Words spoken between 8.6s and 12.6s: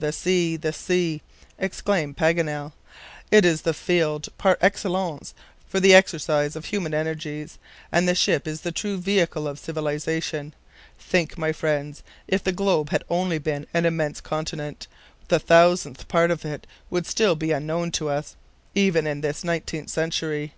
the true vehicle of civilization. Think, my friends, if the